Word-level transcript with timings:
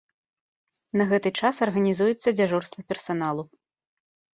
На 1.01 1.07
гэты 1.11 1.29
час 1.43 1.55
арганізуецца 1.67 2.37
дзяжурства 2.41 2.79
персаналу. 2.91 3.43